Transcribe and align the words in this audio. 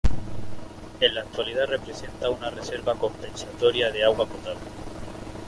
En 0.99 1.13
la 1.13 1.21
actualidad, 1.21 1.67
representa 1.67 2.31
una 2.31 2.49
reserva 2.49 2.95
compensatoria 2.97 3.91
de 3.91 4.03
agua 4.03 4.25
potable. 4.25 4.65